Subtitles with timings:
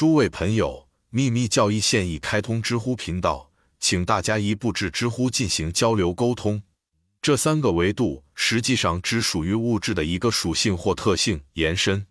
[0.00, 6.62] 诸位朋友，秘密教义现已开通知乎频道，请大家一步至知乎进行交流沟通。
[7.20, 12.06] 这三个维度实际上只属于物质的一个属性或特性延伸，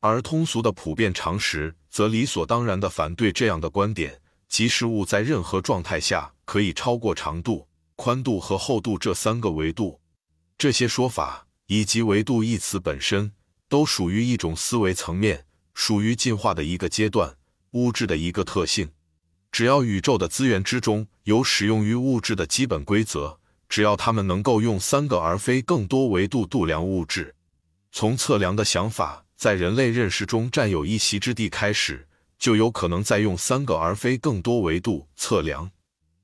[0.00, 10.00] 而通俗的普遍常识则理所当然的反对这样的观点，即事物在任何状态下可以超过长度、宽度和厚度这三个维度。
[10.58, 13.30] 这些说法以及“维度”一词本身，
[13.68, 15.44] 都属于一种思维层面。
[15.80, 17.36] 属于进化的一个阶段，
[17.70, 18.90] 物质的一个特性。
[19.52, 27.32] 只要宇宙的资源之中有使用于物质的基本规则，只要他们能够用三个而非更多维度度量物质，
[27.92, 32.08] 从测量的想法在人类认识中占有一席之地开始，
[32.40, 35.70] 就有可能再用三个而非更多维度测量。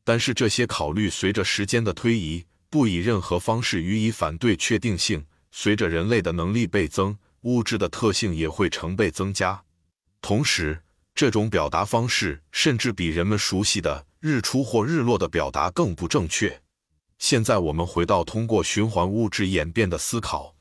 [0.03, 5.25] 但是这些考虑随着时间的推移，不以任何方式予以反对确定性。
[5.53, 7.17] 随着人类的能力倍增。
[7.45, 9.63] 物质的特性也会成倍增加，
[10.23, 10.83] 同时，
[11.15, 16.63] 这种表达方式甚至比人们熟悉的日出或日落的表达更不正确。
[17.19, 20.57] 现在我们回到通过循环物质演变的思考，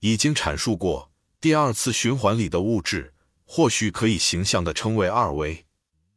[0.00, 1.08] 已经阐述过，
[1.40, 3.14] 第二次循环里的物质
[3.44, 5.64] 或许可以形象地称为二维，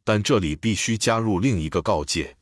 [0.02, 2.36] 但这里必须加入另一个告诫：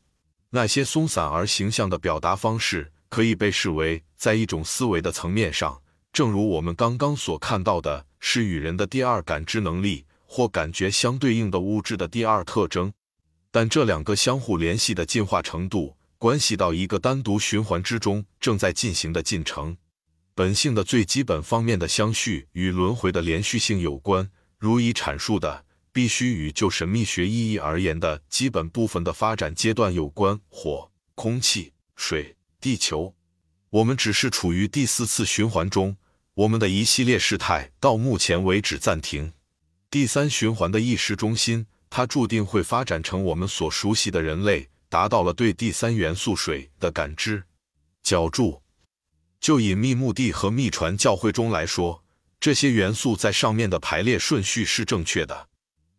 [0.49, 5.79] 那些松散而形象的表达方式可以被视为在一种思维的层面上。
[6.17, 12.91] 正如我们刚刚所看到的，是与人的第二感知能力或感觉相对应的物质的第二特征。
[13.51, 19.77] 但这两个相互联系的进化程度，关系到一个单独循环之中正在进行的进程。
[20.33, 24.27] 本性的最基本方面的相续与轮回的连续性有关。
[24.57, 33.13] 如已阐述的，必须与就神秘学意义而言的基本部分的发展阶段有关：火、空气、水、地球。
[33.69, 35.95] 我们只是处于第四次循环中。
[36.37, 39.33] 我们的一系列事态到目前为止暂停。
[39.89, 47.45] 第三循环的意识中心，它注定会发展成我们所熟悉的人类达到了对第三元素水的感知。
[48.03, 48.61] 角注：
[49.39, 52.03] 就隐秘墓地和密传教会中来说，
[52.39, 55.49] 这些元素在上面的排列顺序是正确的。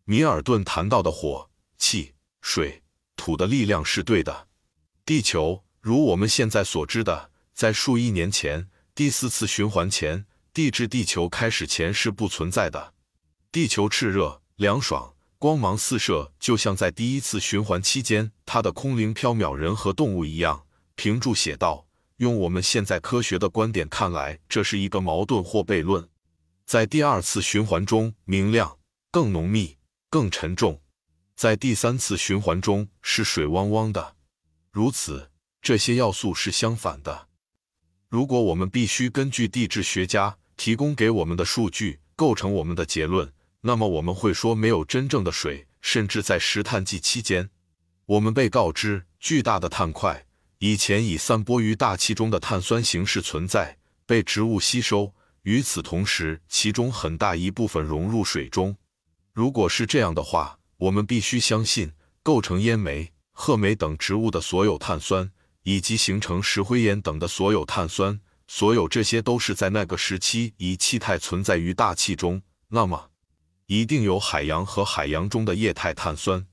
[0.04, 2.84] 米尔顿谈到的火、气、水、
[3.16, 4.46] 土的力量是对的。
[5.04, 8.68] 地球，如我们现在所知的，在数亿年前。
[8.94, 12.94] 第四次循环前，地质地球开始前是不存在的。
[13.52, 20.64] 地球炽热、凉爽，光芒四射，就像在第一次循环期间它的空灵缥缈人和动物一样。
[20.96, 21.86] 评注写道
[22.18, 26.08] ：“用我们现在科学的观点看来，这是一个矛盾或悖论。
[26.66, 28.78] 在第二次循环中，明亮、
[29.12, 29.76] 更浓密、
[30.10, 30.80] 更沉重；
[31.36, 34.16] 在第三次循环中，是水汪汪的。
[34.72, 35.30] 如此，
[35.62, 37.27] 这些要素是相反的。”
[38.08, 43.30] 如果我们必须根据地质学家提供给我们的数据构成我们的结论，
[43.60, 47.50] 那么我们会说没有真正的水，甚至在石炭纪期间，
[48.06, 50.24] 我们被告知巨大的碳块
[50.58, 53.76] 以前以散播于大气中的碳酸形式存在，
[54.06, 55.12] 被植物吸收。
[55.42, 58.74] 与此同时，其中很大一部分融入水中。
[59.34, 61.92] 如果是这样的话，我们必须相信
[62.22, 65.30] 构成烟煤、褐煤等植物的所有碳酸。
[65.62, 72.42] 以及形成石灰岩等的所有碳酸，所有这些都是在那个时期以气态存在于大气中。
[72.68, 73.10] 那么，
[73.66, 76.46] 一定有海洋和海洋中的液态碳酸。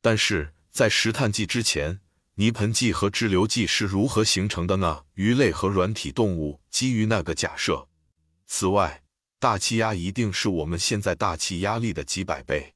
[0.00, 2.00] 但是在石炭纪之前，
[2.34, 5.04] 泥盆纪和支流纪是如何形成的呢？
[5.14, 7.88] 鱼类和软体动物基于那个假设。
[8.46, 9.02] 此外，
[9.38, 12.74] 大气压一定是我们现在大气压力的几百倍。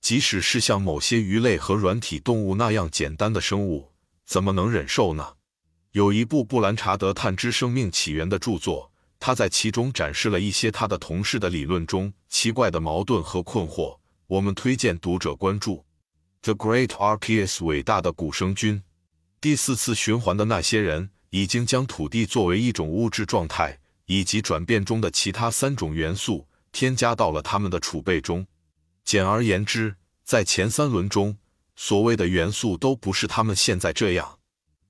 [0.00, 3.92] 即使是像某些鱼类和软体动物那样简单的生物。
[4.26, 5.34] 怎么能忍受呢？
[5.92, 13.96] 有一部布兰查德探知生命起源的著作，他在其中展示了一些他的同事的理论中奇怪的矛盾和困惑。
[14.26, 15.76] 我们推荐读者关注
[16.42, 18.82] 《The Great Archeus》伟大的古生菌。
[19.40, 28.44] 第四次循环的那些人已经将土地作为一种物质状态，以及转变中的其他三种元素添加到了他们的储备中。
[29.04, 29.94] 简而言之，
[30.24, 31.38] 在前三轮中。
[31.76, 34.38] 所谓的元素都不是他们现在这样。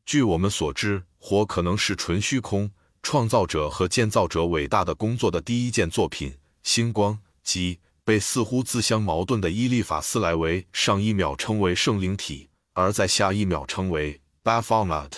[0.06, 2.70] 据我们所知，火可能是纯虚空，
[3.02, 6.38] 创造者和建造者伟大的工作的第一件作品。
[6.62, 15.10] 星光即被似乎自相矛盾的伊利法斯莱维上一秒称为圣灵体，而在下一秒称为 Baphomet。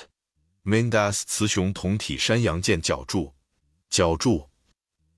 [0.64, 3.34] Mendes 雌雄同体山羊剑角柱，
[3.88, 4.48] 角柱。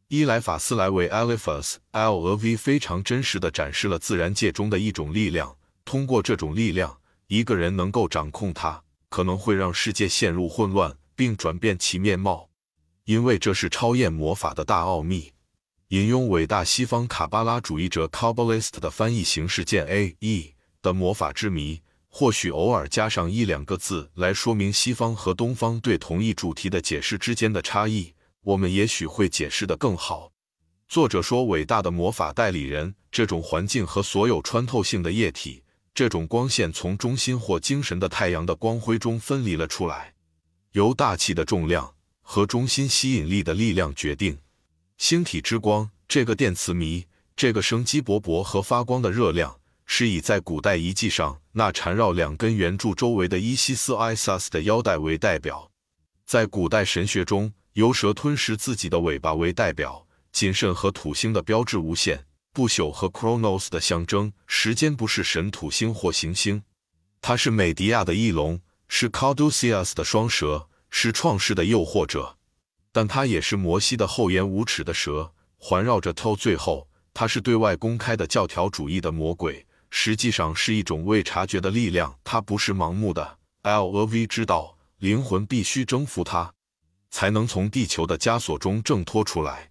[0.09, 5.57] 伊莱法斯莱维 Elephas L 俄 V 非常真实的展示了自然界中的一种力量。
[5.91, 12.49] 通过这种力量，一个人能够掌控它，可能会让世界陷入混乱并转变其面貌，
[13.07, 15.33] 因为这是超验魔法的大奥秘。
[15.89, 30.31] 引用伟大西方卡巴拉主义者 Kabbalist 的翻译形式见 A E 的魔法之谜，或许偶尔加上一两个字来说明西方和东方对同一主题的解释之间的差异，我们也许会解释得更好。
[30.89, 35.65] 作者说，伟大的魔法代理人，这种环境和所有穿透性的液体，
[36.01, 40.15] 这种光线从中心或精神的太阳的光辉中分离了出来，
[40.73, 44.39] 由大气的重量和中心吸引力的力量决定。
[44.97, 47.07] 星体之光，这个电磁谜，
[47.37, 55.71] 这个生机勃勃和发光的热量，是以在古代遗迹上那缠绕两根圆柱周围的伊西斯 （Isis） 的腰带为代表，
[56.25, 60.07] 在古代神学中，由蛇吞噬自己的尾巴为代表。
[60.33, 64.33] 谨慎和土星的标志，无限不朽和 Chronos 的象征。
[64.47, 66.63] 时间不是神土星或行星，
[67.21, 72.37] 它是美迪亚的翼龙，是 Caduceus 的双蛇，是创世的诱惑者。
[72.93, 76.35] 但它也是摩西的厚颜无耻的蛇，环绕着 To。
[76.35, 82.19] 最后，它是对外公开的教条主义的魔鬼，实际上是一种未察觉的力量。
[82.25, 83.39] 它不是盲目的。
[83.63, 86.53] Lov 知道，灵魂必须征服它，
[87.11, 89.71] 才能从地球的枷锁中挣脱出来。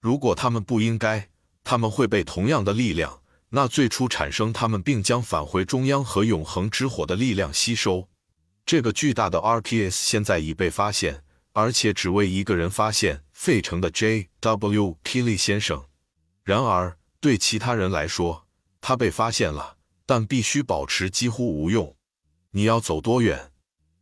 [0.00, 1.28] 如果他们不应该，
[1.64, 8.08] 他们会被同样的力量，那最初产生他们并将返回中央和永恒之火的力量吸收。
[8.66, 14.98] 这个巨大的 RPS 现在已被发现，而且只为一个人发现——费城的 J.W.
[15.02, 15.84] Kelly 先生。
[16.44, 18.46] 然而，对其他人来说，
[18.80, 21.96] 他被发现了，但必须保持几乎无用。
[22.50, 23.50] 你要走多远？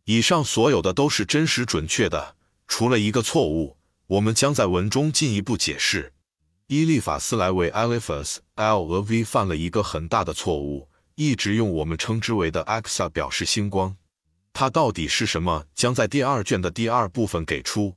[0.04, 2.36] 以上所有的都是真实准确的，
[2.66, 3.76] 除了一个错误。
[4.08, 6.12] 我们将在文中进一步解释。
[6.68, 13.96] 伊利法斯莱维 （Eliphas L 和 V） 犯了一个很大的错误，一直用我们称之为的 Axa 表示星光。
[14.54, 15.64] 它到底是什么？
[15.74, 17.94] 将在第二卷的第二部分给出。